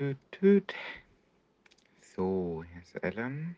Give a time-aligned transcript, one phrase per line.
[0.00, 0.74] tüt, tüt.
[2.00, 3.54] So, hier ist Ellen.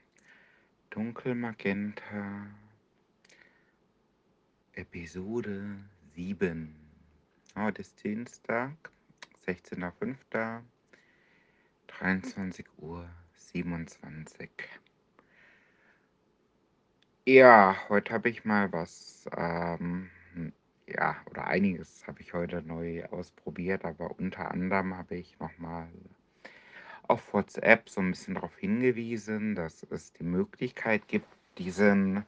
[0.90, 2.48] Dunkelmagenta.
[4.72, 5.76] Episode
[6.16, 6.74] 7.
[7.54, 8.72] Heute ist Dienstag,
[9.46, 10.62] 16.05.
[11.86, 14.50] 23 Uhr 27.
[17.24, 20.10] Ja, heute habe ich mal was, ähm,
[20.88, 25.88] ja, oder einiges habe ich heute neu ausprobiert, aber unter anderem habe ich nochmal
[27.12, 31.26] auf WhatsApp so ein bisschen darauf hingewiesen, dass es die Möglichkeit gibt,
[31.58, 32.24] diesen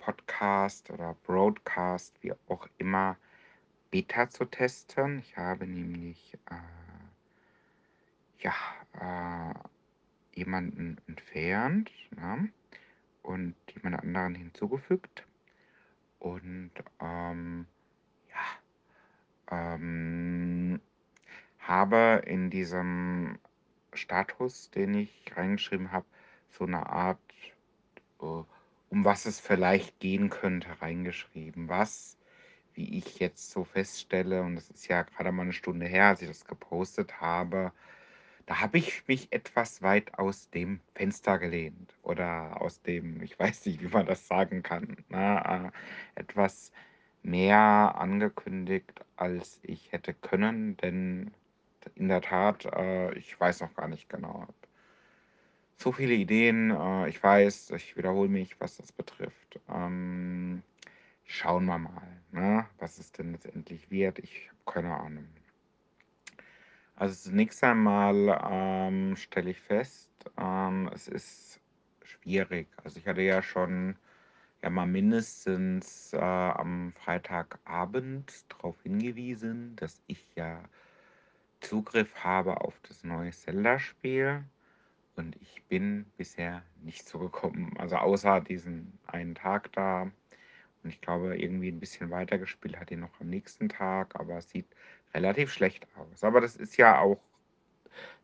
[0.00, 3.16] Podcast oder Broadcast, wie auch immer,
[3.90, 5.20] Beta zu testen.
[5.20, 6.56] Ich habe nämlich äh,
[8.40, 8.52] ja,
[9.00, 12.50] äh, jemanden entfernt ne?
[13.22, 15.26] und jemand anderen hinzugefügt.
[16.18, 17.66] Und ähm,
[18.28, 20.82] ja, ähm,
[21.60, 23.38] habe in diesem
[23.98, 26.06] Status, den ich reingeschrieben habe,
[26.50, 27.18] so eine Art,
[28.20, 31.68] äh, um was es vielleicht gehen könnte, reingeschrieben.
[31.68, 32.16] Was,
[32.74, 36.22] wie ich jetzt so feststelle, und das ist ja gerade mal eine Stunde her, als
[36.22, 37.72] ich das gepostet habe,
[38.46, 43.66] da habe ich mich etwas weit aus dem Fenster gelehnt oder aus dem, ich weiß
[43.66, 45.70] nicht, wie man das sagen kann, na, äh,
[46.14, 46.72] etwas
[47.22, 51.30] mehr angekündigt, als ich hätte können, denn
[51.94, 54.46] in der Tat, äh, ich weiß noch gar nicht genau.
[55.76, 59.60] So viele Ideen, äh, ich weiß, ich wiederhole mich, was das betrifft.
[59.68, 60.62] Ähm,
[61.24, 64.18] schauen wir mal, ne, was es denn letztendlich wird.
[64.18, 65.28] Ich habe keine Ahnung.
[66.96, 71.60] Also zunächst einmal ähm, stelle ich fest, ähm, es ist
[72.02, 72.66] schwierig.
[72.82, 73.96] Also ich hatte ja schon
[74.62, 80.64] ja mal mindestens äh, am Freitagabend darauf hingewiesen, dass ich ja
[81.60, 84.44] Zugriff habe auf das neue Zelda-Spiel
[85.16, 87.74] und ich bin bisher nicht so gekommen.
[87.78, 92.90] Also außer diesen einen Tag da und ich glaube irgendwie ein bisschen weiter gespielt hat
[92.90, 94.66] ihn noch am nächsten Tag, aber es sieht
[95.14, 96.22] relativ schlecht aus.
[96.22, 97.20] Aber das ist ja auch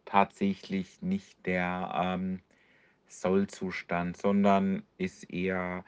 [0.05, 2.41] tatsächlich nicht der ähm,
[3.09, 5.85] Soll-Zustand, sondern ist eher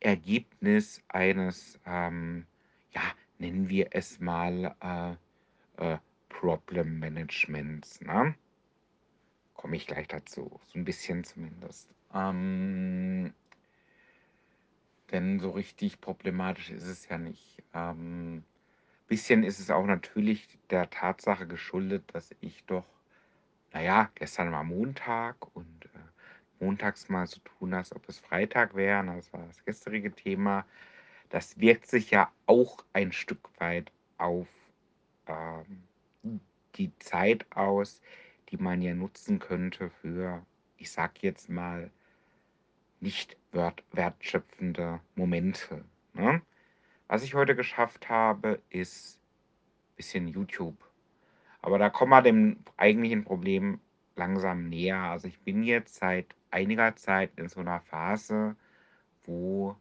[0.00, 2.46] Ergebnis eines, ähm,
[2.92, 3.02] ja,
[3.38, 5.98] nennen wir es mal äh, äh,
[6.40, 8.00] Problem Managements.
[8.02, 8.34] Ne?
[9.54, 11.88] Komme ich gleich dazu, so ein bisschen zumindest.
[12.12, 13.32] Ähm,
[15.10, 17.62] denn so richtig problematisch ist es ja nicht.
[17.72, 18.44] Ähm,
[19.08, 22.86] bisschen ist es auch natürlich der Tatsache geschuldet, dass ich doch,
[23.72, 29.06] naja, gestern war Montag und äh, montags mal so tun, als ob es Freitag wäre.
[29.06, 30.66] Das war das gestrige Thema.
[31.30, 34.48] Das wirkt sich ja auch ein Stück weit auf
[35.28, 35.85] ähm,
[36.78, 38.00] die Zeit aus,
[38.50, 40.44] die man ja nutzen könnte für,
[40.76, 41.90] ich sag jetzt mal,
[43.00, 45.84] nicht wertschöpfende Momente.
[46.14, 46.42] Ne?
[47.08, 50.76] Was ich heute geschafft habe, ist ein bisschen YouTube.
[51.62, 53.80] Aber da kommen wir dem eigentlichen Problem
[54.14, 54.98] langsam näher.
[54.98, 58.56] Also ich bin jetzt seit einiger Zeit in so einer Phase,
[59.24, 59.76] wo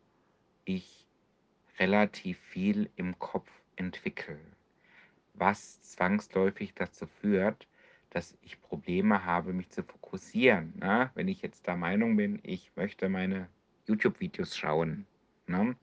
[0.65, 1.05] ich
[1.79, 4.39] relativ viel im Kopf entwickle,
[5.37, 7.67] was zwangsläufig dazu führt,
[8.09, 10.73] dass ich Probleme habe, mich zu fokussieren.
[10.79, 11.11] Ne?
[11.15, 13.49] Wenn ich jetzt der Meinung bin, ich möchte meine
[13.87, 15.05] YouTube-Videos schauen,
[15.47, 15.75] ne?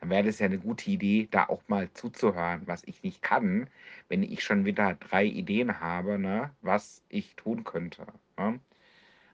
[0.00, 3.70] dann wäre das ja eine gute Idee, da auch mal zuzuhören, was ich nicht kann,
[4.08, 6.50] wenn ich schon wieder drei Ideen habe, ne?
[6.60, 8.06] was ich tun könnte.
[8.36, 8.58] Ne?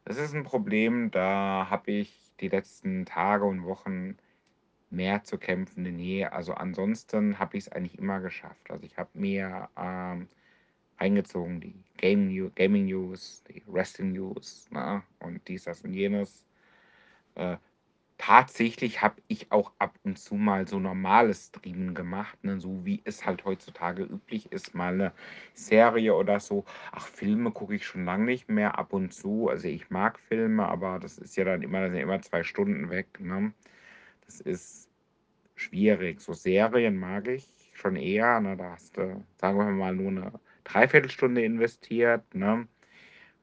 [0.04, 4.16] Das ist ein Problem, da habe ich die letzten Tage und Wochen
[4.90, 6.26] mehr zu kämpfen denn je.
[6.26, 8.70] Also ansonsten habe ich es eigentlich immer geschafft.
[8.70, 10.28] Also ich habe mir ähm,
[10.98, 15.02] eingezogen die Gaming, Gaming News, die Wrestling News ne?
[15.20, 16.44] und dies, das und jenes.
[17.36, 17.56] Äh,
[18.18, 22.60] tatsächlich habe ich auch ab und zu mal so normales Streamen gemacht, ne?
[22.60, 25.12] so wie es halt heutzutage üblich ist, mal eine
[25.54, 26.64] Serie oder so.
[26.92, 29.48] Ach, Filme gucke ich schon lange nicht mehr, ab und zu.
[29.48, 33.06] Also ich mag Filme, aber das ist ja dann immer, ja immer zwei Stunden weg.
[33.20, 33.54] Ne?
[34.30, 34.88] Das ist
[35.56, 36.20] schwierig.
[36.20, 38.38] So Serien mag ich schon eher.
[38.38, 38.56] Ne?
[38.56, 40.32] Da hast du, sagen wir mal, nur eine
[40.62, 42.22] Dreiviertelstunde investiert.
[42.32, 42.68] Ne?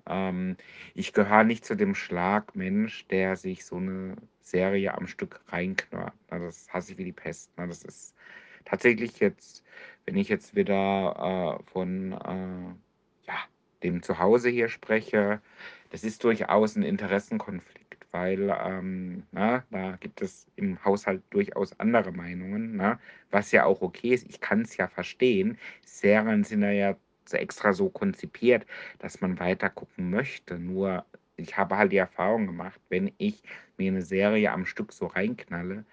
[0.08, 0.56] Ähm,
[0.96, 6.14] ich gehöre nicht zu dem Schlag Mensch, der sich so eine Serie am Stück reinknurrt.
[6.32, 6.40] Ne?
[6.40, 7.52] Das hasse ich wie die Pest.
[7.58, 7.68] Ne?
[7.68, 8.16] Das ist
[8.64, 9.66] tatsächlich jetzt,
[10.06, 13.40] wenn ich jetzt wieder äh, von äh, ja,
[13.84, 15.42] dem Zuhause hier spreche,
[15.90, 22.12] das ist durchaus ein Interessenkonflikt, weil ähm, na, da gibt es im Haushalt durchaus andere
[22.12, 23.00] Meinungen, na,
[23.32, 24.28] was ja auch okay ist.
[24.30, 25.58] Ich kann es ja verstehen.
[25.86, 26.96] Serien sind ja
[27.32, 28.66] extra so konzipiert,
[29.00, 30.58] dass man weiter gucken möchte.
[30.60, 31.06] Nur
[31.36, 33.44] ich habe halt die Erfahrung gemacht, wenn ich
[33.78, 35.86] mir eine Serie am Stück so reinknalle,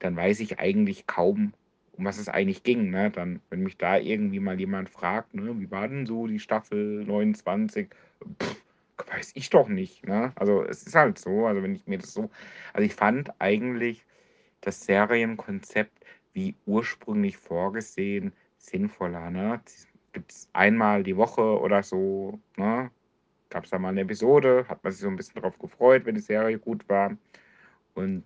[0.00, 1.52] dann weiß ich eigentlich kaum,
[1.92, 3.10] um was es eigentlich ging, ne?
[3.10, 7.04] Dann, wenn mich da irgendwie mal jemand fragt, ne: „Wie war denn so die Staffel
[7.04, 7.88] 29?“
[8.42, 8.56] Pff,
[9.06, 10.32] weiß ich doch nicht, ne?
[10.36, 12.30] Also, es ist halt so, also, wenn ich mir das so
[12.72, 14.04] also, ich fand eigentlich
[14.62, 16.04] das Serienkonzept
[16.34, 19.60] wie ursprünglich vorgesehen sinnvoller, ne?
[20.12, 22.90] Gibt's einmal die Woche oder so, ne?
[23.50, 26.20] Gab's da mal 'ne Episode, hat man sich so 'n bisschen drauf gefreut, wenn die
[26.22, 27.16] Serie gut war
[27.94, 28.24] und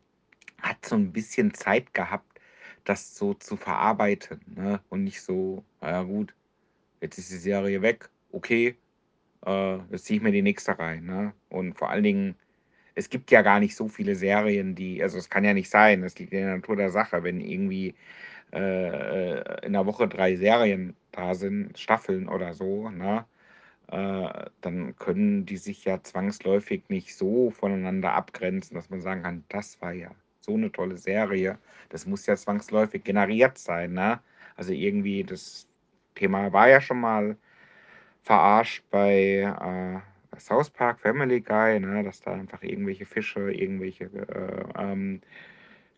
[0.63, 2.41] hat so 'n bisschen Zeit gehabt,
[2.85, 4.81] das so zu verarbeiten, ne?
[4.91, 6.35] Und nicht so: „Na ja gut,
[7.03, 8.77] jetzt ist die Serie weg, okay,
[9.47, 11.35] äh, ziehe ich mir die nächste rein“, ne?
[11.51, 12.37] Und vor allen Dingen,
[12.97, 16.03] es gibt ja gar nicht so viele Serien, die also, es kann ja nicht sein,
[16.03, 17.95] das liegt in der Natur der Sache, wenn irgendwie,
[18.55, 23.27] äh, in 'ner Woche 3 Serien da sind, Staffeln oder so, ne?
[23.89, 29.45] Äh, dann können die sich ja zwangsläufig nicht so voneinander abgrenzen, dass man sagen kann:
[29.51, 30.11] „Das war ja
[30.41, 31.59] so 'ne tolle Serie.“
[31.91, 34.21] Das muss ja zwangsläufig generiert sein, ne?
[34.57, 35.69] Also, irgendwie das
[36.17, 37.37] Thema war ja schon mal
[38.23, 39.43] verarscht bei,
[40.35, 45.21] äh, South Park, Family Guy, ne, dass da einfach irgendwelche Fische irgendwelche, äh, ähm,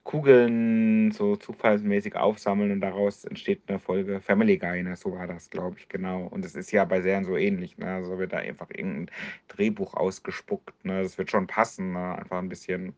[0.05, 4.97] Kugeln so zufallsmäßig aufsammeln und daraus entsteht 'ne Folge Family Guy, ne?
[4.97, 6.26] So war das, glaube ich, genau.
[6.29, 7.94] Und das ist ja bei Serien so ähnlich, ne?
[7.94, 9.15] Also, wird da einfach irgend 'n
[9.49, 11.03] Drehbuch ausgespuckt, ne?
[11.03, 12.17] Das wird schon passen, ne?
[12.19, 12.94] Einfach 'n bisschen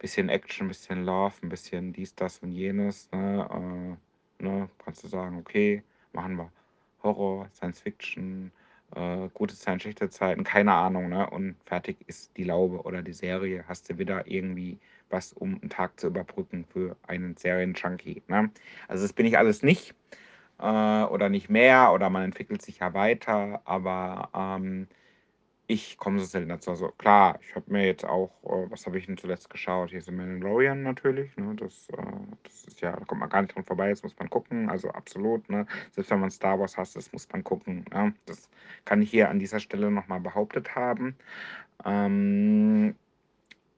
[0.00, 3.98] bisschen Action, bisschen Love, 'n bisschen dies, das und jenes, ne?
[4.40, 6.52] Äh, ne, kannst du sagen: „Okay, machen wir
[7.06, 8.52] Horror, Science Fiction,
[8.94, 11.28] äh, gute Zeiten, schlechte Zeiten“, keine Ahnung, ne?
[11.30, 13.64] Und fertig ist die Laube oder die Serie.
[13.68, 14.78] Hast du wieder irgendwie
[15.10, 18.50] was, um 'n Tag zu überbrücken für einen Serienjunkie, ne?
[18.88, 19.94] Also, das bin ich alles nicht,
[20.60, 20.64] äh,
[21.04, 24.88] oder nicht mehr oder man entwickelt sich ja weiter, aber, ähm,
[25.68, 26.70] ich komme so selten dazu.
[26.70, 29.90] Also, klar, ich habe mir jetzt auch äh, was habe ich denn zuletzt geschaut?
[29.90, 31.54] Hier „The Mandalorian“ natürlich, ne?
[31.56, 31.96] Das, äh
[32.44, 34.90] das ist ja da kommt man gar nicht dran vorbei, das muss man gucken, also,
[34.90, 35.66] absolut, ne?
[35.92, 38.14] Selbst wenn man Star Wars hasst, das muss man gucken, ne?
[38.26, 38.48] Das
[38.84, 41.16] kann ich hier an dieser Stelle noch mal behauptet haben.
[41.84, 42.96] Ähm,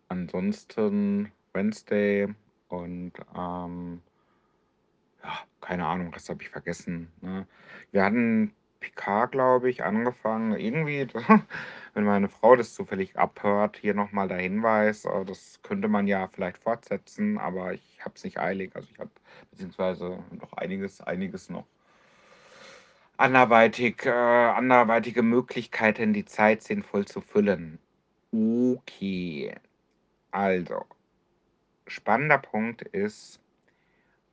[0.08, 2.28] ansonsten Wednesday
[2.68, 4.02] und, ähm
[5.22, 7.46] ja, keine Ahnung, Rest habe ich vergessen, ne?
[7.90, 8.52] Wir hatten
[8.88, 10.58] Picard, glaube ich, angefangen.
[10.58, 11.06] Irgendwie,
[11.94, 16.06] wenn meine Frau das zufällig abhört, hier noch mal der Hinweis, äh, das könnte man
[16.06, 18.74] ja vielleicht fortsetzen, aber ich habe es nicht eilig.
[18.74, 19.10] Also, ich habe
[19.50, 21.66] beziehungsweise noch einiges einiges noch
[23.16, 27.78] anderweitig äh, anderweitige Möglichkeiten, die Zeit sinnvoll zu füllen.
[28.32, 29.54] Okay,
[30.30, 30.84] also
[31.86, 33.40] spannender Punkt ist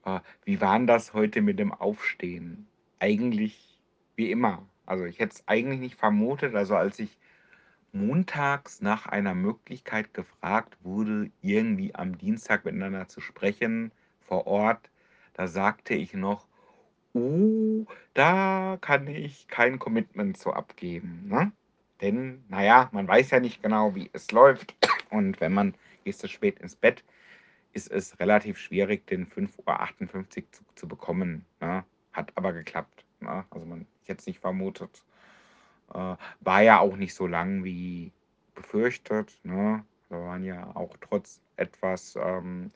[0.06, 2.68] äh, wie war das heute mit dem Aufstehen?
[3.00, 3.75] Eigentlich
[4.18, 4.68] wie immer.
[4.86, 6.56] Also, ich hätte es eigentlich nicht vermutet.
[6.56, 7.18] Also, als ich
[7.94, 13.92] montags nach einer Möglichkeit gefragt wurde, irgendwie am Dienstag miteinander zu sprechen
[14.22, 14.92] vor Ort,
[15.34, 16.48] da sagte ich noch:
[17.14, 21.52] „Oh, da kann ich kein Commitment zu abgeben“, ne?
[22.02, 24.76] Denn, na ja, man weiß ja nicht genau, wie es läuft
[25.12, 25.76] und wenn man
[26.06, 27.04] gehst du spät ins Bett,
[27.74, 31.86] ist es relativ schwierig, den 5:58 Zug zu bekommen, ne?
[32.14, 33.46] Hat aber geklappt, ne?
[33.50, 35.04] Also, man es nicht vermutet.
[35.94, 38.12] Äh, war ja auch nicht so lang wie
[38.56, 39.86] befürchtet, ne?
[40.10, 42.72] Wir waren ja auch trotz etwas, ähm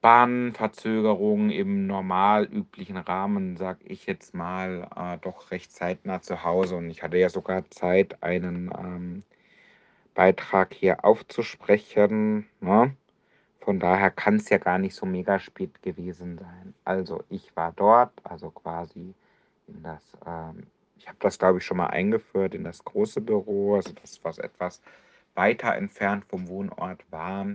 [0.00, 6.76] Bahnverzögerung im normal üblichen Rahmen, sage ich jetzt mal, äh, doch recht zeitnah zu Hause
[6.76, 9.22] und ich hatte ja sogar Zeit, einen, ähm,
[10.14, 12.96] Beitrag hier aufzusprechen, ne?
[13.68, 16.72] Von daher kann's ja gar nicht so mega spät gewesen sein.
[16.86, 19.12] Also, ich war dort, also, quasi
[19.66, 23.74] in das, ähm ich habe das, glaube ich, schon mal eingeführt in das große Büro,
[23.74, 24.80] also, das, was etwas
[25.34, 27.46] weiter entfernt vom Wohnort war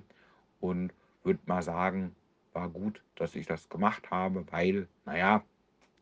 [0.61, 0.93] und
[1.23, 2.15] würde mal sagen,
[2.53, 5.43] war gut, dass ich das gemacht habe, weil, na ja,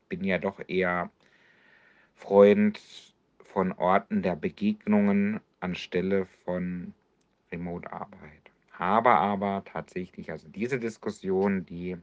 [0.09, 1.09] bin ja doch eher
[2.15, 2.81] Freund
[3.53, 6.93] von Orten der Begegnungen anstelle von
[7.49, 8.50] Remote-Arbeit.
[8.81, 11.97] Habe aber tatsächlich also, diese Diskussion, die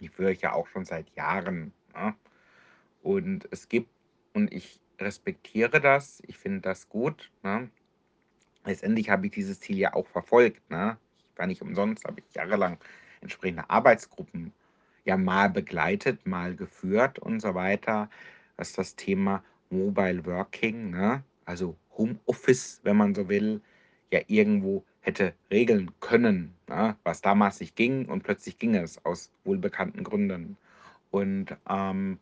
[0.00, 2.14] die führe ich ja auch schon seit Jahren, ne?
[3.02, 3.90] Und es gibt
[4.34, 7.70] und ich respektiere das, ich finde das gut, ne?
[8.66, 10.98] Letztendlich habe ich dieses Ziel ja auch verfolgt, ne?
[11.32, 12.78] Ich war nicht umsonst habe ich jahrelang
[13.22, 14.52] entsprechende Arbeitsgruppen
[15.04, 18.10] ja mal begleitet, mal geführt und so weiter,
[18.56, 23.62] was das Thema Mobile Working, ne, also Homeoffice, wenn man so will,
[24.14, 29.30] ja irgendwo hätte regeln können, ne, was damals nicht ging und plötzlich ging es aus
[29.44, 30.56] wohlbekannten Gründen.
[31.10, 32.18] Und, ähm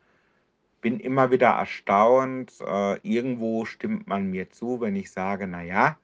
[0.81, 5.99] bin immer wieder erstaunt, äh, irgendwo stimmt man mir zu, wenn ich sage: „Na ja,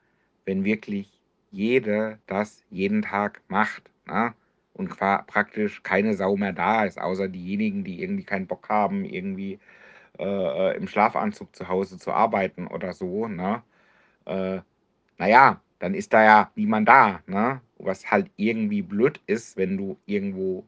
[0.44, 4.34] wenn wirklich jeder das jeden Tag macht, ne,
[4.74, 9.58] und praktisch keine Sau mehr da ist, außer diejenigen, die irgendwie keinen Bock haben, irgendwie,
[10.18, 13.62] äh, äh, im Schlafanzug zu Hause zu arbeiten oder so, ne?
[14.26, 14.60] Äh,
[15.18, 17.60] na ja, dann ist da ja niemand da, ne?
[17.78, 20.64] Was halt irgendwie blöd ist, wenn du irgendwo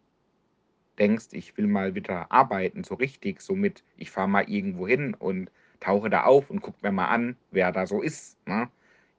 [0.98, 5.14] denkst, ich will mal wieder arbeiten, so richtig, so mit, ich fahre mal irgendwo hin
[5.18, 5.50] und
[5.80, 8.36] tauche da auf und gucke mir mal an, wer da so ist.
[8.46, 8.68] Ne?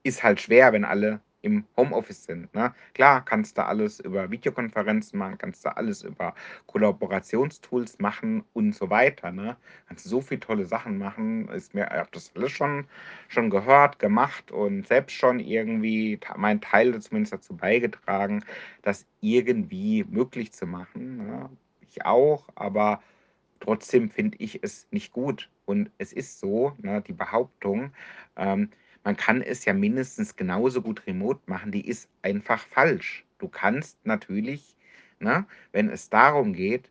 [0.02, 2.52] Ist halt schwer, wenn alle im Homeoffice sind.
[2.54, 2.74] Ne?
[2.94, 6.34] Klar, kannst du alles über Videokonferenzen machen, kannst du alles über
[6.66, 9.30] Kollaborationstools machen und so weiter.
[9.30, 9.56] Ne?
[9.88, 11.48] Kannst so viele tolle Sachen machen.
[11.48, 12.86] Ist mir, ich habe das alles schon,
[13.28, 18.44] schon gehört, gemacht und selbst schon irgendwie mein Teil zumindest dazu beigetragen,
[18.82, 21.18] das irgendwie möglich zu machen.
[21.18, 21.50] Ne?
[21.90, 23.02] Ich auch, aber
[23.60, 25.48] trotzdem finde ich es nicht gut.
[25.64, 27.92] Und es ist so, ne, die Behauptung,
[28.36, 28.70] ähm,
[29.04, 33.24] man kann es ja mindestens genauso gut remote machen, die ist einfach falsch.
[33.38, 34.76] Du kannst natürlich,
[35.18, 36.90] ne, wenn es darum geht,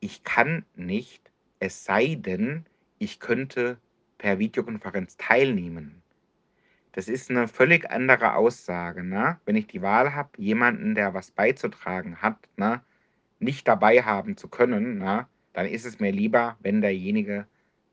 [0.00, 2.66] ich kann nicht, es sei denn,
[2.98, 3.78] ich könnte
[4.18, 6.02] per Videokonferenz teilnehmen.
[6.92, 9.40] Das ist eine völlig andere Aussage, ne?
[9.44, 12.82] Wenn ich die Wahl habe, jemanden, der was beizutragen hat, ne,
[13.40, 17.46] nicht dabei haben zu können, na, dann ist es mir lieber, wenn derjenige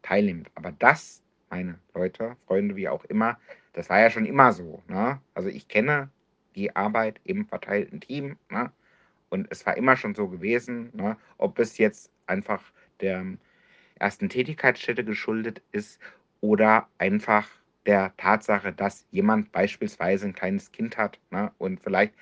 [0.03, 0.51] teilnimmt.
[0.53, 1.21] Aber das,
[1.51, 3.38] meine Leute, Freunde, wie auch immer,
[3.74, 4.81] das war ja schon immer so.
[4.88, 5.22] Ne?
[5.34, 6.10] Also ich kenne
[6.55, 8.72] die Arbeit im verteilten Team ne?
[9.29, 11.17] und es war immer schon so gewesen, ne?
[11.38, 12.63] ob es jetzt einfach
[13.01, 13.25] der
[14.00, 16.00] ersten Tätigkeitsstätte geschuldet ist
[16.39, 17.48] oder einfach
[17.86, 21.51] der Tatsache, dass jemand beispielsweise ein kleines Kind hat ne?
[21.58, 22.13] und vielleicht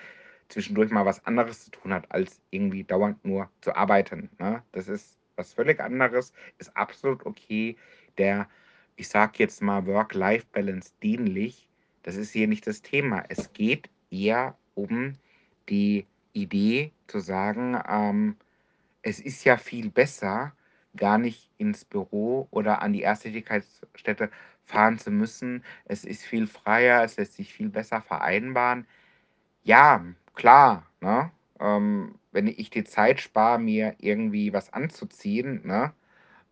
[0.50, 4.29] zwischendurch mal was anderes zu tun hat, als irgendwie dauernd nur zu arbeiten.
[4.39, 4.63] Ne?
[4.71, 7.77] Das ist was völlig anderes, ist absolut okay.
[8.17, 8.50] Der,
[9.00, 11.70] ich sag jetzt mal, Work-Life-Balance dienlich,
[12.03, 13.24] das ist hier nicht das Thema.
[13.29, 15.13] Es geht eher um
[15.70, 18.36] die Idee zu sagen, ähm,
[19.01, 20.53] es ist ja viel besser,
[20.98, 24.29] gar nicht ins Büro oder an die Erstätigkeitsstätte
[24.65, 25.63] fahren zu müssen.
[25.86, 28.86] Es ist viel freier, es lässt sich viel besser vereinbaren.
[29.63, 30.03] Ja,
[30.36, 31.32] klar, ne?
[31.62, 35.94] Ähm, wenn ich die Zeit spare, mir irgendwie was anzuziehen, ne?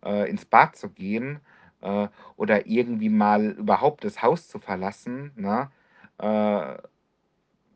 [0.04, 1.40] Äh, ins Bad zu gehen
[1.82, 5.70] äh, oder irgendwie mal überhaupt das Haus zu verlassen, ne?
[6.18, 6.78] Äh,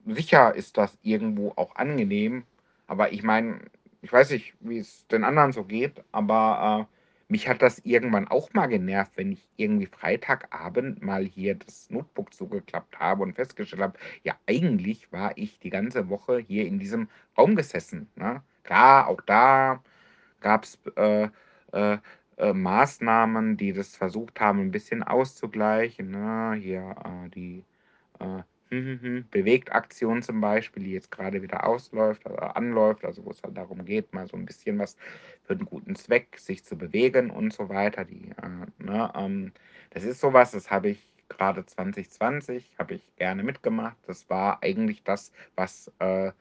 [0.06, 2.44] sicher ist das irgendwo auch angenehm,
[2.86, 3.60] aber ich meine,
[4.02, 6.92] ich weiß nicht, wie es den anderen so geht, aber äh,
[7.32, 12.34] mich hat das irgendwann auch mal genervt, wenn ich irgendwie Freitagabend mal hier das Notebook
[12.34, 17.08] zugeklappt habe und festgestellt habe, ja, eigentlich war ich die ganze Woche hier in diesem
[17.38, 18.10] Raum gesessen.
[18.16, 18.42] Ne?
[18.64, 19.82] Klar, auch da
[20.40, 21.28] gab es äh,
[21.72, 21.98] äh,
[22.38, 26.10] äh, Maßnahmen, die das versucht haben, ein bisschen auszugleichen.
[26.10, 26.56] Ne?
[26.60, 27.64] Hier äh, die
[28.20, 33.24] äh, hm, hm, hm, Bewegtaktion zum Beispiel, die jetzt gerade wieder ausläuft, äh, anläuft, also
[33.24, 34.96] wo es halt darum geht, mal so ein bisschen was
[35.44, 38.04] für einen guten Zweck, sich zu bewegen und so weiter.
[38.06, 39.52] Die, äh, ne, ähm,
[39.90, 43.96] das ist sowas, das habe ich gerade 2020, habe ich gerne mitgemacht.
[44.06, 46.32] Das war eigentlich das, was äh,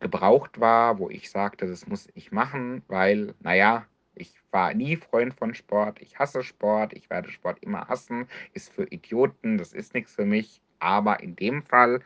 [0.00, 5.34] gebraucht war, wo ich sagte, das muss ich machen, weil, naja, ich war nie Freund
[5.34, 9.94] von Sport, ich hasse Sport, ich werde Sport immer hassen, ist für Idioten, das ist
[9.94, 10.60] nichts für mich.
[10.78, 12.00] Aber in dem Fall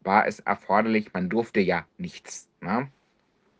[0.00, 2.48] war es erforderlich, man durfte ja nichts.
[2.60, 2.90] Ne?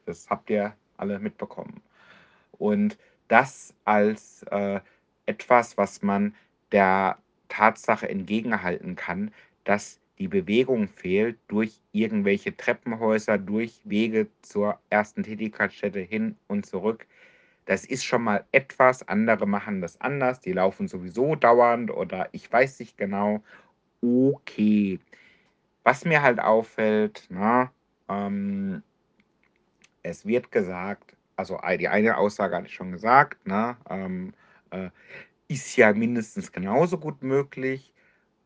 [0.07, 1.83] Das habt ihr alle mitbekommen.
[2.53, 4.81] Und das als äh,
[5.27, 6.35] etwas, was man
[6.71, 7.19] der
[7.49, 9.33] Tatsache entgegenhalten kann,
[9.65, 17.07] dass die Bewegung fehlt durch irgendwelche Treppenhäuser, durch Wege zur ersten Tätigkeitsstätte hin und zurück.
[17.64, 19.07] Das ist schon mal etwas.
[19.09, 20.40] Andere machen das anders.
[20.40, 23.42] Die laufen sowieso dauernd oder ich weiß nicht genau
[24.02, 24.99] okay.
[25.85, 27.71] Was mir halt auffällt, ne,
[28.09, 28.83] ähm,
[30.02, 34.35] es wird gesagt, also die eine Aussage hatte ich schon gesagt, ne, ähm,
[34.71, 34.90] äh,
[35.49, 37.92] ist ja mindestens genauso gut möglich.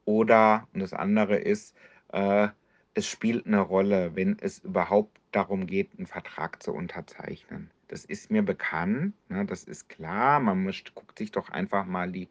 [0.04, 1.76] Oder, und das andere ist,
[2.12, 2.48] äh,
[2.94, 7.70] es spielt eine Rolle, wenn es überhaupt darum geht, einen Vertrag zu unterzeichnen.
[7.88, 10.40] Das ist mir bekannt, ne, das ist klar.
[10.40, 12.28] Man muss, guckt sich doch einfach mal die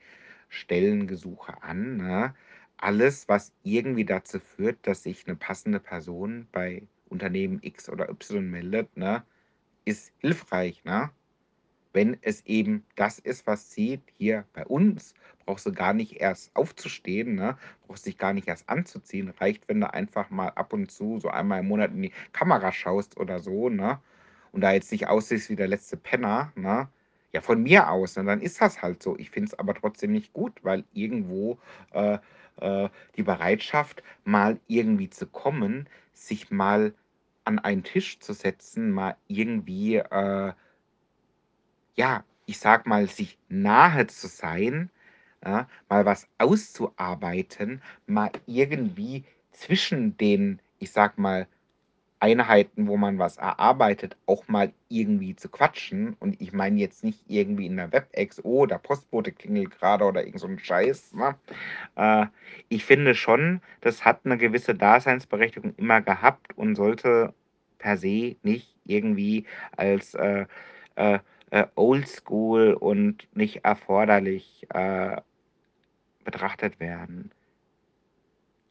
[0.50, 1.98] Stellengesuche an.
[1.98, 2.34] Ne?
[2.78, 8.50] alles, was irgendwie dazu führt, dass sich eine passende Person bei Unternehmen X oder Y
[8.50, 9.24] meldet, ne,
[9.86, 11.12] ist hilfreich, ne?
[11.94, 15.14] Wenn es eben das ist, was sieht, hier bei uns,
[15.46, 17.58] brauchst du gar nicht erst aufzustehen, ne?
[17.88, 19.30] Brauchst dich gar nicht erst anzuziehen.
[19.30, 22.72] Reicht, wenn du einfach mal ab und zu so einmal im Monat in die Kamera
[22.74, 24.00] schaust oder so, ne?
[24.56, 26.90] Und da jetzt nicht aussiehst wie der letzte Penner, ne?
[27.34, 29.18] Ja, von mir aus, ne, dann ist das halt so.
[29.18, 31.60] Ich finde es aber trotzdem nicht gut, weil irgendwo,
[31.94, 32.20] äh,
[32.62, 36.96] äh, die Bereitschaft, mal irgendwie zu kommen, sich mal
[37.46, 40.54] an einen Tisch zu setzen, mal irgendwie, äh
[41.96, 44.90] ja, ich sage mal, sich nahe zu sein,
[45.46, 51.48] ja, mal was auszuarbeiten, mal irgendwie zwischen den, ich sage mal,
[52.26, 56.16] Einheiten, wo man was erarbeitet, auch mal irgendwie zu quatschen.
[56.20, 60.26] Und ich meine jetzt nicht irgendwie in der Webex, oh, der Postbote klingelt gerade oder
[60.26, 61.36] irgend so 'n Scheiß, ne?
[61.96, 62.28] Äh,
[62.70, 67.34] ich finde schon, das hat eine gewisse Daseinsberechtigung immer gehabt und sollte
[67.80, 69.46] per se nicht irgendwie
[69.78, 70.46] als, äh,
[70.96, 71.20] äh,
[71.52, 75.18] äh, oldschool und nicht erforderlich, äh,
[76.26, 77.32] betrachtet werden.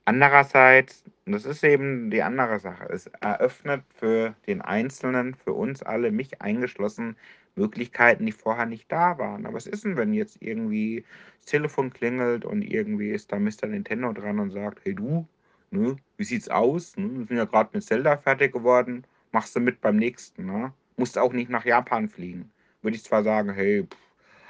[0.06, 6.10] Andererseits das ist eben die andere Sache, es eröffnet für den Einzelnen, für uns alle,
[6.12, 7.16] mich eingeschlossen,
[7.56, 9.46] Möglichkeiten, die vorher nicht da waren.
[9.46, 11.04] Aber was ist denn, wenn jetzt irgendwie
[11.40, 15.26] das Telefon klingelt und irgendwie ist da Mister Nintendo dran und sagt: „Hey du,
[15.70, 17.08] ne, wie sieht's aus, ne?
[17.20, 19.06] Wir sind ja grad mit Zelda fertig geworden.
[19.32, 20.74] Machst du mit beim nächsten, ne?
[20.98, 22.50] Musst auch nicht nach Japan fliegen.“
[22.82, 23.86] Würde ich zwar sagen: „Hey,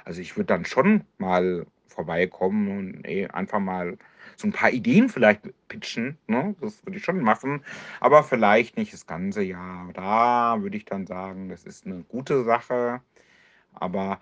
[0.05, 3.97] also, ich würde dann schon mal vorbeikommen und, ey, einfach mal
[4.37, 6.55] so 'n paar Ideen vielleicht pitchen, ne?
[6.61, 7.63] Das würde ich schon machen,
[7.99, 9.91] aber vielleicht nicht das ganze Jahr.
[9.93, 13.01] Da würde ich dann sagen, das ist 'ne gute Sache,
[13.73, 14.19] aber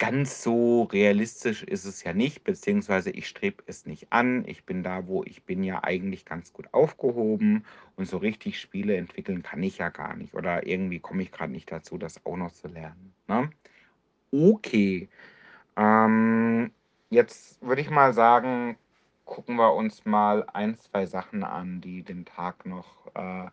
[0.00, 4.44] ganz so realistisch ist es ja nicht, beziehungsweise ich strebe es nicht an.
[4.46, 7.64] Ich bin da, wo ich bin, ja eigentlich ganz gut aufgehoben
[7.96, 11.48] und so richtig Spiele entwickeln kann ich ja gar nicht oder irgendwie komme ich grad
[11.50, 13.48] nicht dazu, das auch noch zu lernen, ne?
[14.32, 15.08] Okay,
[15.76, 16.72] ähm,
[17.10, 18.76] jetzt würde ich mal sagen,
[19.24, 23.48] gucken wir uns mal ein, 2 Sachen an, die den Tag noch, äh,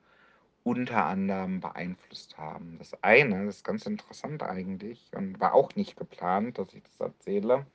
[0.64, 2.78] unter anderem beeinflusst haben.
[2.78, 7.66] Das eine ist ganz interessant eigentlich und war auch nicht geplant, dass ich das erzähle.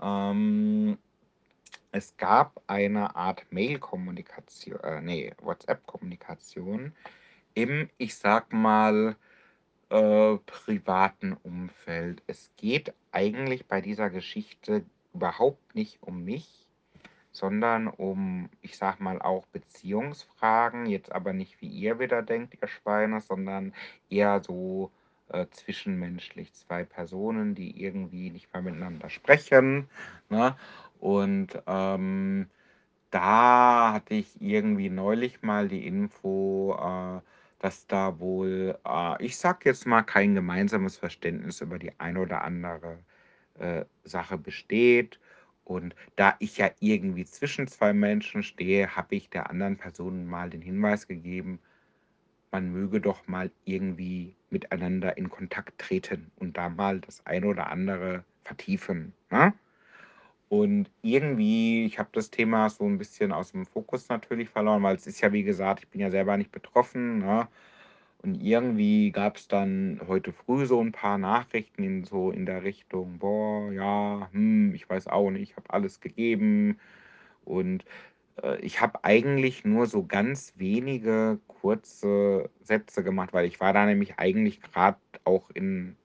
[0.00, 0.98] Ähm,
[1.92, 6.94] es gab eine Art Mail-Kommunikatio äh, ne, WhatsApp-Kommunikation
[7.54, 9.16] im, ich sage mal,
[9.88, 12.22] äh, privaten Umfeld.
[12.26, 16.66] Es geht eigentlich bei dieser Geschichte überhaupt nicht um mich,
[17.32, 22.68] sondern um, ich sage mal, auch Beziehungsfragen, jetzt aber nicht, wie ihr wieder denkt, ihr
[22.68, 23.72] Schweine, sondern
[24.10, 24.90] eher so,
[25.28, 26.52] äh, zwischenmenschlich.
[26.54, 29.88] 2 Personen, die irgendwie nicht mehr miteinander sprechen,
[30.28, 30.56] ne?
[31.00, 32.48] Und, ähm,
[33.10, 37.20] da hatte ich irgendwie neulich mal die Info, äh,
[37.60, 42.42] dass da wohl, äh, ich sage jetzt mal, kein gemeinsames Verständnis über die eine oder
[42.42, 42.98] andere,
[43.60, 45.20] äh, Sache besteht.
[45.64, 50.50] Und da ich ja irgendwie zwischen 2 Menschen stehe, habe ich der anderen Person mal
[50.50, 51.60] den Hinweis gegeben,
[52.52, 57.70] man möge doch mal irgendwie miteinander in Kontakt treten und da mal das eine oder
[57.70, 59.54] andere vertiefen, ne?
[60.50, 65.06] Und irgendwie ich habe das Thema so 'n bisschen aus'm Fokus natürlich verloren, weil es
[65.08, 67.48] ist ja wie gesagt, ich bin ja selber nicht betroffen, ne?
[68.22, 73.18] Und irgendwie gab's dann heute früh so 'n paar Nachrichten in so in der Richtung:
[73.18, 76.78] „Boah, ja, hm, ich weiß auch nicht, habe alles gegeben.“
[77.44, 77.84] Und,
[78.42, 83.86] äh, ich habe eigentlich nur so ganz wenige kurze Sätze gemacht, weil ich war da
[83.86, 85.96] nämlich eigentlich grad auch in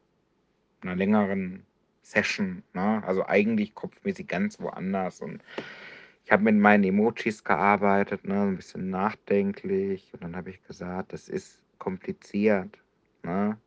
[0.83, 1.65] 'ner längeren
[2.03, 3.03] Session, ne?
[3.05, 5.43] Also, eigentlich kopfmäßig ganz woanders und
[6.25, 11.13] ich habe mit meinen Emojis gearbeitet, ne, 'n bisschen nachdenklich und dann habe ich gesagt:
[11.13, 12.79] „Das ist kompliziert,
[13.23, 13.57] ne?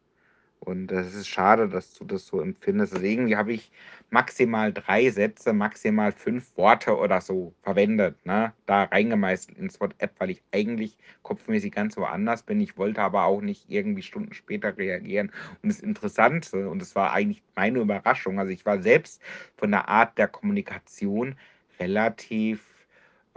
[0.61, 3.71] Und das ist schade, dass du das so empfindest.“ Also, irgendwie habe ich
[4.11, 10.31] maximal 3 Sätze, maximal 5 Worte oder so verwendet, ne, da reingemeißelt ins WhatsApp, weil
[10.31, 12.61] ich eigentlich kopfmäßig ganz woanders bin.
[12.61, 15.33] Ich wollte aber auch nicht irgendwie Stunden später reagieren.
[15.63, 19.23] Und das Interessante und das war eigentlich meine Überraschung, also, ich war selbst
[19.57, 21.37] von der Art der Kommunikation
[21.81, 22.63] relativ,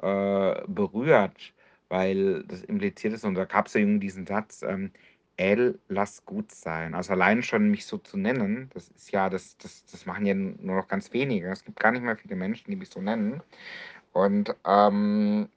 [0.02, 1.54] äh, berührt,
[1.91, 4.91] weil das impliziert ist und da gab's eben diesen Satz, ähm:
[5.38, 9.58] „L, lass gut sein.“ Also, allein schon mich so zu nennen, das ist ja das
[9.60, 11.49] das das machen ja nur noch ganz wenige.
[11.51, 13.43] Es gibt gar nicht mehr viele Menschen, die mich so nennen.
[14.13, 15.49] Und, ähm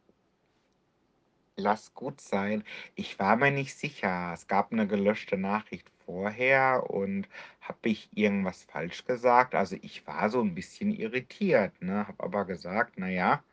[1.59, 2.65] Lass gut sein.
[2.97, 4.33] Ich war mir nicht sicher.
[4.35, 7.29] Es gab 'ne gelöschte Nachricht vorher und
[7.61, 9.55] habe ich irgendwas falsch gesagt?
[9.55, 13.45] Also, ich war so 'n bisschen irritiert, ne, habe aber gesagt: „Na ja“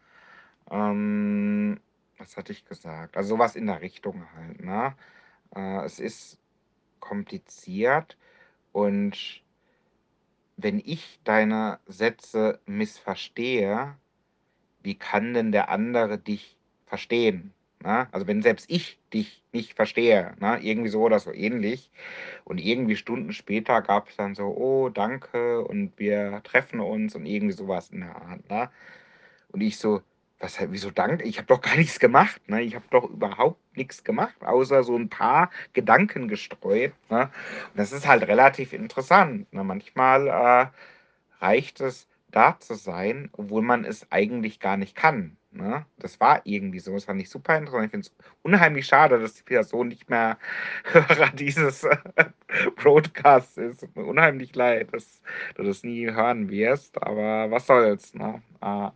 [0.72, 1.80] ähm,
[2.22, 3.18] was hatte ich gesagt?
[3.18, 4.96] Also, so was in der Richtung halt, ne?
[5.56, 6.40] Äh, es ist
[7.00, 8.18] kompliziert
[8.74, 9.44] und
[10.58, 13.96] wenn ich deine Sätze missverstehe,
[14.84, 16.58] wie kann denn der andere dich
[16.88, 17.54] verstehen,
[17.84, 18.08] ne?
[18.14, 20.60] Also, wenn selbst ich dich nicht verstehe, ne?
[20.62, 21.92] Irgendwie so oder so ähnlich.
[22.46, 27.54] Und irgendwie Stunden später gab's dann so: „Oh, danke und wir treffen uns“ und irgendwie
[27.56, 28.70] so was in der Art, ne?
[29.52, 30.02] Und ich so:
[30.42, 31.24] „Was wieso danke?
[31.24, 32.62] Ich habe doch gar nichts gemacht, ne?
[32.64, 37.24] Ich habe doch überhaupt nix gemacht, außer so 'n paar Gedanken gestreut“, ne?
[37.72, 39.64] Und das ist halt relativ interessant, ne?
[39.64, 40.68] Manchmal, äh,
[41.46, 45.86] reicht es, da zu sein, obwohl man es eigentlich gar nicht kann, ne?
[46.00, 46.94] Das war irgendwie so.
[46.94, 47.86] Das fand ich super interessant.
[47.86, 50.38] Ich finde es unheimlich schade, dass die Person nicht mehr
[50.86, 51.88] Hörer dieses
[52.78, 53.88] Broadcasts ist.
[53.96, 55.22] Unheimlich leid, dass
[55.56, 58.42] du das nie hören wirst, aber was soll's, ne?
[58.62, 58.90] Äh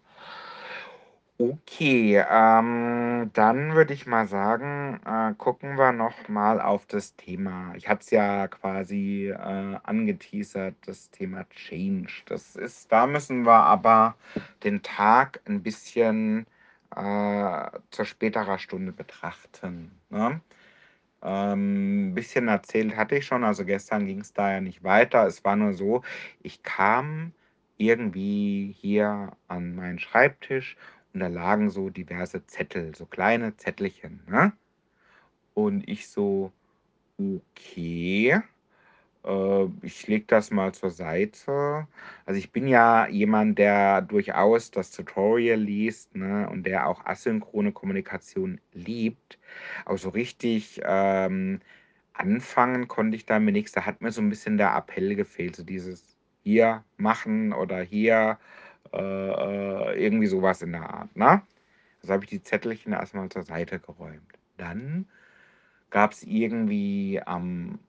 [1.39, 7.73] Okay, ähm, dann würde ich mal sagen, äh, gucken wir noch mal auf das Thema
[7.75, 12.23] ich hatte es ja quasi, äh, angeteasert, das Thema Change.
[12.27, 14.15] Das ist da müssen wir aber
[14.63, 16.45] den Tag 'n bisschen,
[16.95, 20.39] äh, zu späterer Stunde betrachten, ne?
[21.23, 25.27] Ähm, 'n bisschen erzählt hatte ich schon, also gestern ging's da ja nicht weiter.
[25.27, 26.03] Es war nur so,
[26.43, 27.33] ich kam
[27.77, 30.77] irgendwie hier an meinen Schreibtisch
[31.15, 34.53] und da lagen so diverse Zettel, so kleine Zettelchen, ne?
[35.55, 36.51] Und ich so:
[37.19, 38.41] „Okay,
[39.25, 41.87] äh, ich lege das mal zur Seite.“
[42.25, 47.71] Also, ich bin ja jemand, der durchaus das Tutorial liest, ne, und der auch asynchrone
[47.73, 49.39] Kommunikation liebt.
[49.85, 51.61] Aber so richtig, ähm,
[52.13, 53.71] anfangen konnte ich damit nix.
[53.73, 58.39] Da hat mir so 'n bisschen der Appell gefehlt, so dieses hier machen oder hier,
[58.93, 58.97] äh,
[59.93, 61.41] äh, irgendwie so was in der Art, ne?
[62.01, 64.33] Also, habe ich die Zettelchen erst mal zur Seite geräumt.
[64.57, 65.07] Dann
[65.91, 67.79] gab's irgendwie am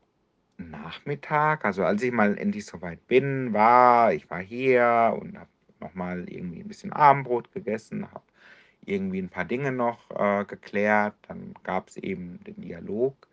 [0.58, 5.50] Nachmittag also, als ich mal endlich so weit bin war ich war hier und habe
[5.80, 8.24] noch mal irgendwie 'n bisschen Abendbrot gegessen, habe
[8.86, 11.14] irgendwie 'n paar Dinge noch, äh, geklärt.
[11.28, 13.28] Dann gab's eben den Dialog,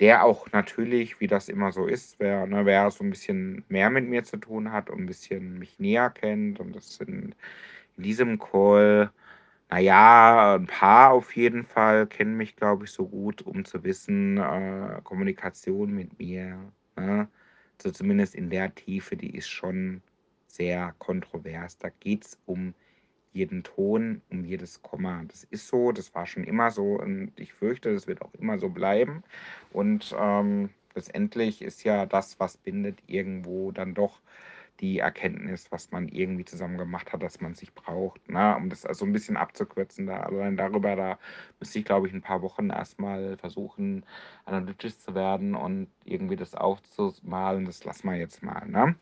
[0.00, 3.90] der auch natürlich, wie das immer so ist, wer ne, wer so 'n bisschen mehr
[3.90, 7.34] mit mir zu tun hat und 'n bisschen mich näher kennt und das sind
[7.96, 9.10] in diesem Call
[9.70, 13.84] na ja, 'n paar auf jeden Fall kennen mich, glaube ich, so gut, um zu
[13.84, 17.28] wissen, äh, Kommunikation mit mir, ne,
[17.82, 20.02] so zumindest in der Tiefe, die ist schon
[20.48, 21.78] sehr kontrovers.
[21.78, 22.74] Da geht's um
[23.32, 25.24] jeden Ton, um jedes Komma.
[25.28, 28.58] Das ist so, das war schon immer so und ich fürchte, das wird auch immer
[28.58, 29.22] so bleiben.
[29.72, 34.20] Und, ähm, letztendlich ist ja das, was bindet, irgendwo dann doch
[34.80, 38.56] die Erkenntnis, was man irgendwie zusammen gemacht hat, dass man sich braucht, ne?
[38.56, 41.18] Um das also 'n bisschen abzukürzen, da allein darüber da
[41.60, 44.04] müsste ich, glaube ich, 'n paar Wochen erst mal versuchen,
[44.46, 47.66] analytisch zu werden und irgendwie das aufzumalen.
[47.66, 48.96] Das lassen wir jetzt mal, ne?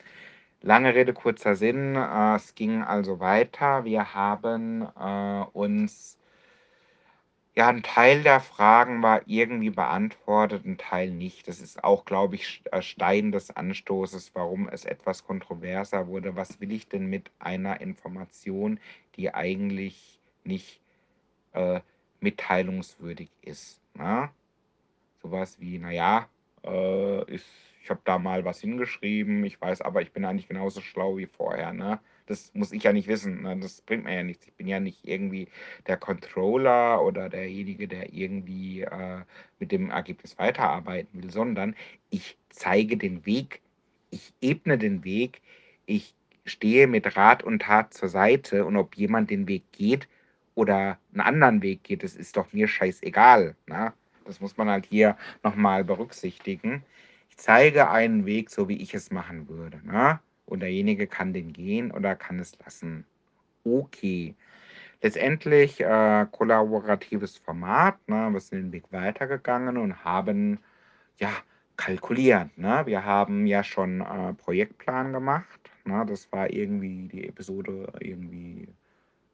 [0.62, 3.84] Lange Rede, kurzer Sinn, äh, es ging also weiter.
[3.86, 6.14] Wir haben, äh, uns
[7.56, 11.48] ja, 'n Teil der Fragen war irgendwie beantwortet, 'n Teil nicht.
[11.48, 16.36] Das ist auch, glaube ich, äh, Stein des Anstoßes, warum es etwas kontroverser wurde.
[16.36, 18.78] Was will ich denn mit einer Information,
[19.16, 20.80] die eigentlich nicht,
[21.52, 21.80] äh,
[22.20, 24.30] mitteilungswürdig ist, ne?
[25.22, 26.28] So was wie: „Na ja,
[26.64, 27.44] äh, ich
[27.90, 31.72] habe da mal was hingeschrieben, ich weiß aber, ich bin eigentlich genauso schlau wie vorher“,
[31.72, 32.00] ne?
[32.26, 33.58] Das muss ich ja nicht wissen, ne?
[33.58, 34.46] Das bringt mir ja nichts.
[34.46, 35.48] Ich bin ja nicht irgendwie
[35.86, 39.22] der Controller oder derjenige, der irgendwie, äh,
[39.58, 41.74] mit dem Ergebnis weiterarbeiten will, sondern
[42.10, 43.60] ich zeige den Weg.
[44.10, 45.42] Ich ebne den Weg.
[45.86, 46.14] Ich
[46.46, 50.08] stehe mit Rat und Tat zur Seite und ob jemand den Weg geht
[50.54, 53.92] oder 'n anderen Weg geht, das ist doch mir scheißegal, ne?
[54.24, 56.84] Das muss man halt hier noch mal berücksichtigen.
[57.40, 60.20] Zeige einen Weg, so wie ich es machen würde, ne?
[60.44, 63.06] Und derjenige kann den gehen oder kann es lassen.
[63.64, 64.34] Okay.
[65.00, 68.28] Letztendlich, äh, kollaboratives Format, ne?
[68.30, 70.58] Wir sind den Weg weitergegangen und haben,
[71.18, 71.30] ja,
[71.76, 72.82] kalkuliert, ne?
[72.84, 76.04] Wir haben ja schon, äh, Projektplan gemacht, ne?
[76.06, 78.68] Das war irgendwie die Episode irgendwie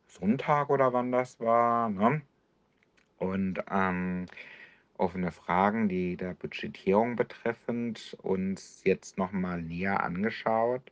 [0.06, 2.22] Sonntag oder wann das war, ne?
[3.18, 4.26] Und, ähm,
[5.00, 10.82] offene Fragen, die der Budgetierung betreffend, uns jetzt noch mal näher angeschaut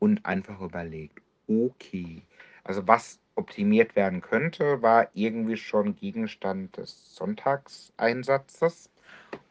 [0.00, 2.22] und einfach überlegt: „Okay,
[2.64, 8.90] also was optimiert werden könnte, war irgendwie schon Gegenstand des Sonntagseinsatzes.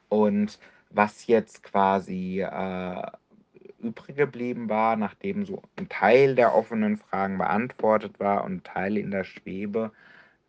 [0.09, 0.59] Und
[0.91, 3.03] was jetzt quasi, äh,
[3.79, 9.11] übrig geblieben war, nachdem so 'n Teil der offenen Fragen beantwortet war und Teile in
[9.11, 9.91] der Schwebe,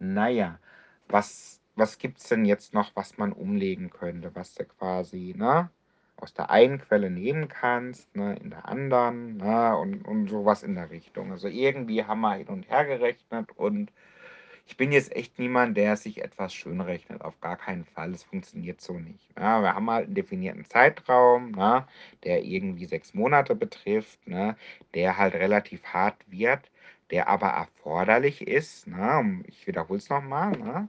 [0.00, 0.60] na ja,
[1.08, 5.70] was was gibt's denn jetzt noch, was man umlegen könnte, was du quasi, ne,
[6.16, 10.62] aus der einen Quelle nehmen kannst, ne, in der anderen, ne, und und so was
[10.62, 11.32] in der Richtung.
[11.32, 13.92] Also, irgendwie haben wir hin und her gerechnet und
[14.66, 18.12] ich bin jetzt echt niemand, der sich etwas schönrechnet, auf gar keinen Fall.
[18.12, 19.28] Es funktioniert so nicht.
[19.38, 21.86] Ja, wir haben halt einen definierten Zeitraum, ne,
[22.24, 24.56] der irgendwie sechs Monate betrifft, ne,
[24.94, 26.70] der halt relativ hart wird,
[27.10, 28.86] der aber erforderlich ist.
[28.86, 30.52] Ne, ich wiederhole es nochmal.
[30.52, 30.88] Ne,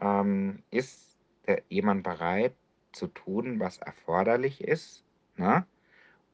[0.00, 2.54] ähm, ist der, jemand bereit
[2.92, 5.04] zu tun, was erforderlich ist,
[5.36, 5.66] ne,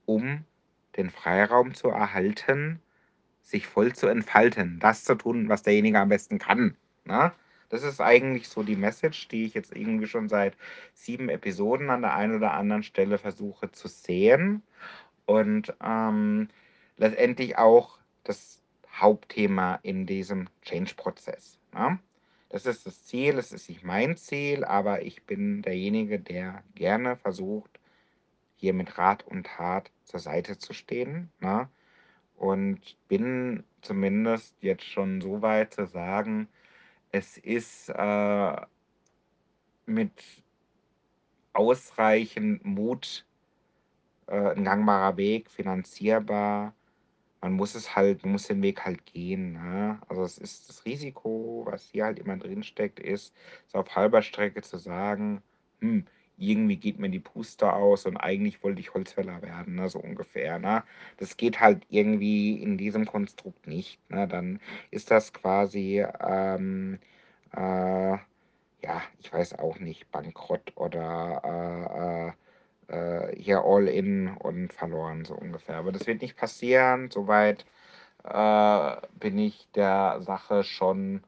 [0.06, 0.44] um
[0.96, 2.80] den Freiraum zu erhalten,
[3.42, 6.76] sich voll zu entfalten, das zu tun, was derjenige am besten kann.
[7.04, 7.32] Ne?
[7.68, 10.56] Das ist eigentlich so die Message, die ich jetzt irgendwie schon seit
[10.92, 14.62] sieben Episoden an der einen oder anderen Stelle versuche zu sehen
[15.26, 16.48] und ähm,
[16.96, 18.60] letztendlich auch das
[18.92, 21.58] Hauptthema in diesem Change-Prozess.
[21.72, 21.98] Ne?
[22.50, 27.16] Das ist das Ziel, es ist nicht mein Ziel, aber ich bin derjenige, der gerne
[27.16, 27.78] versucht,
[28.56, 31.30] hier mit Rat und Tat zur Seite zu stehen.
[31.38, 31.68] Ne?
[32.36, 36.48] Und bin zumindest jetzt schon so weit zu sagen,
[37.12, 38.56] es ist äh,
[39.86, 40.12] mit
[41.52, 43.26] ausreichend Mut
[44.26, 46.74] äh, ein gangbarer Weg, finanzierbar.
[47.40, 49.52] Man muss es halt, man muss den Weg halt gehen.
[49.54, 50.00] Ne?
[50.08, 53.34] Also es ist das Risiko, was hier halt immer drinsteckt, ist,
[53.68, 55.42] so auf halber Strecke zu sagen,
[55.80, 56.06] hm,
[56.40, 60.58] irgendwie geht mir die Puste aus und eigentlich wollte ich Holzfäller werden, ne, so ungefähr.
[60.58, 60.82] Ne?
[61.18, 64.00] Das geht halt irgendwie in diesem Konstrukt nicht.
[64.10, 64.26] Ne?
[64.26, 66.98] Dann ist das quasi, ähm,
[67.54, 68.16] äh,
[68.82, 72.32] ja, ich weiß auch nicht, Bankrott oder äh, äh,
[72.90, 75.76] äh hier all in und verloren, so ungefähr.
[75.76, 77.10] Aber das wird nicht passieren.
[77.10, 77.64] Soweit
[78.24, 81.22] äh, bin ich der Sache schon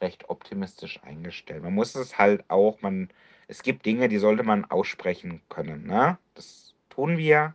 [0.00, 1.62] recht optimistisch eingestellt.
[1.62, 3.08] Man muss es halt auch, man
[3.48, 5.86] es gibt Dinge, die sollte man aussprechen können.
[5.86, 6.18] Ne?
[6.34, 7.54] Das tun wir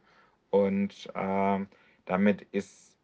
[0.50, 1.60] und äh,
[2.06, 2.98] damit ist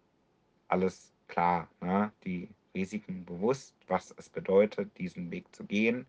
[0.68, 1.68] alles klar.
[1.82, 2.12] Ne?
[2.24, 6.06] Die Risiken bewusst, was es bedeutet, diesen Weg zu gehen.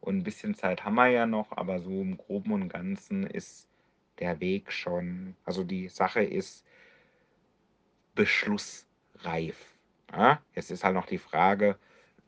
[0.00, 3.68] Und ein bisschen Zeit haben wir ja noch, aber so im groben und ganzen ist
[4.18, 6.64] der Weg schon, also die Sache ist
[8.14, 9.56] beschlussreif.
[10.12, 10.40] Ja?
[10.54, 11.76] Jetzt ist halt noch die Frage,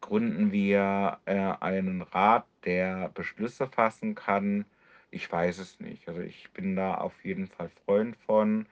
[0.00, 4.64] gründen wir äh, einen Rat, der Beschlüsse fassen kann?
[5.10, 6.08] Ich weiß es nicht.
[6.08, 8.66] Also ich bin da auf jeden Fall Freund von,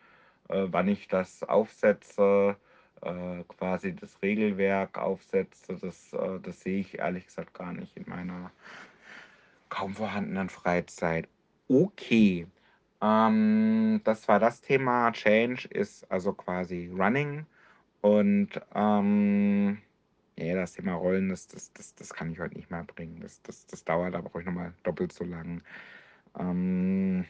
[0.48, 2.56] äh, wann ich das aufsetze,
[3.02, 8.04] äh, quasi das Regelwerk aufsetze, das, äh, das sehe ich ehrlich gesagt gar nicht in
[8.08, 8.50] meiner
[9.68, 11.28] kaum vorhandenen Freizeit.
[11.68, 12.46] Okay,
[13.02, 15.12] ähm, das war das Thema.
[15.12, 17.46] Change ist also quasi Running
[18.00, 19.78] und ähm,
[20.36, 23.20] ja, das Thema Rollen, das, das, das, das kann ich heute nicht mehr bringen.
[23.20, 25.62] Das, das, das dauert, da brauche ich nochmal doppelt so lang.
[26.38, 27.24] Ähm,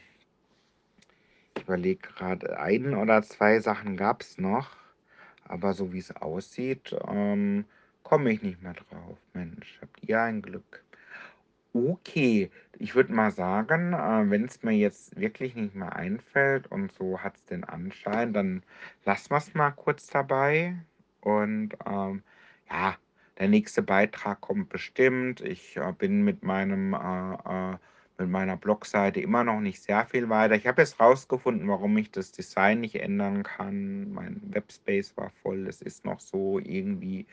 [1.55, 4.75] ich überlege gerade, ein oder zwei Sachen gab es noch,
[5.45, 7.65] aber so wie es aussieht, ähm,
[8.03, 9.17] komme ich nicht mehr drauf.
[9.33, 10.84] Mensch, habt ihr ein Glück.
[11.75, 16.93] Okay, ich würde mal sagen, äh, wenn es mir jetzt wirklich nicht mehr einfällt und
[16.93, 18.63] so hat es den Anschein, dann
[19.03, 20.77] lassen wir es mal kurz dabei.
[21.19, 22.23] Und ähm,
[22.69, 22.95] ja,
[23.37, 25.41] der nächste Beitrag kommt bestimmt.
[25.41, 27.77] Ich äh, bin mit meinem äh, äh,
[28.17, 30.55] mit meiner Blogseite immer noch nicht sehr viel weiter.
[30.55, 34.11] Ich habe jetzt rausgefunden, warum ich das Design nicht ändern kann.
[34.13, 35.67] Mein Webspace war voll.
[35.67, 37.25] Es ist noch so irgendwie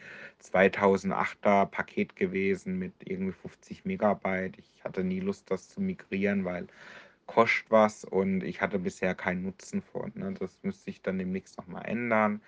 [0.42, 4.58] 2008er Paket gewesen mit irgendwie 50 Megabyte.
[4.58, 6.66] Ich hatte nie Lust, das zu migrieren, weil
[7.26, 10.12] kostet was und ich hatte bisher keinen Nutzen von.
[10.14, 10.34] Ne?
[10.38, 12.42] Das müsste ich dann demnächst nochmal ändern.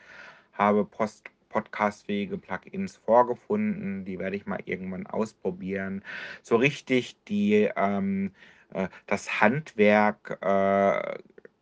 [0.52, 4.04] Habe Post podcastfähige Plugins vorgefunden.
[4.04, 6.02] Die werde ich mal irgendwann ausprobieren.
[6.42, 8.32] So richtig die, ähm,
[8.72, 11.18] äh, das Handwerk äh,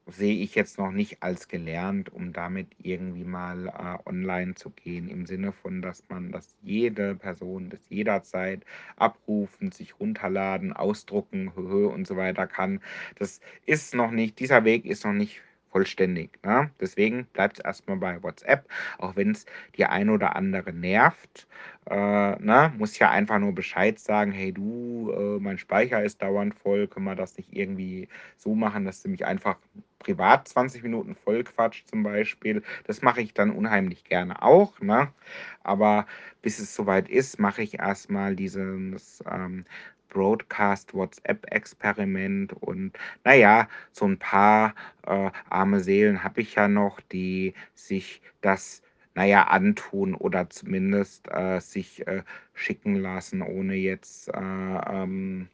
[0.07, 5.09] sehe ich jetzt noch nicht als gelernt, um damit irgendwie mal äh, online zu gehen.
[5.09, 8.65] Im Sinne von, dass man das jede Person das jederzeit
[8.97, 12.81] abrufen, sich runterladen, ausdrucken und so weiter kann.
[13.19, 16.39] Das ist noch nicht, dieser Weg ist noch nicht vollständig.
[16.45, 16.71] Ne?
[16.81, 21.49] Deswegen bleibt es erstmal bei WhatsApp, auch wenn es die ein oder andere nervt.
[21.91, 22.73] Äh, ne?
[22.79, 27.07] Muss ja einfach nur Bescheid sagen, hey du, äh, mein Speicher ist dauernd voll, können
[27.07, 29.57] wir das nicht irgendwie so machen, dass du mich einfach
[29.99, 32.63] privat 20 Minuten voll quatscht zum Beispiel.
[32.85, 34.81] Das mache ich dann unheimlich gerne auch.
[34.81, 35.09] Ne?
[35.63, 36.07] Aber
[36.43, 39.65] bis es soweit ist, mache ich erstmal dieses ähm,
[40.13, 42.93] Broadcast-WhatsApp-Experiment und
[43.25, 44.75] naja, so ein paar
[45.07, 48.83] äh, arme Seelen habe ich ja noch, die sich das
[49.15, 52.23] naja, antun oder zumindest äh, sich äh,
[52.55, 55.49] schicken lassen, ohne jetzt äh, ähm,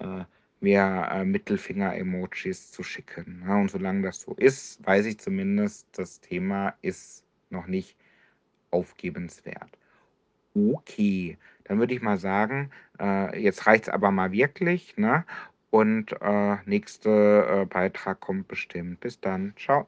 [0.00, 0.24] äh,
[0.60, 3.42] mehr äh, Mittelfinger-Emojis zu schicken.
[3.46, 3.60] Ja, ne?
[3.62, 7.96] und solange das so ist, weiß ich zumindest, das Thema ist noch nicht
[8.70, 9.78] aufgebenswert.
[10.54, 11.36] Okay,
[11.68, 15.24] dann würde ich mal sagen, äh, jetzt reicht's aber mal wirklich, ne?
[15.70, 19.00] Und, äh, nächste, äh, Beitrag kommt bestimmt.
[19.00, 19.54] Bis dann.
[19.56, 19.86] Tschau.